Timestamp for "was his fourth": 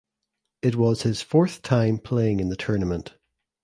0.77-1.61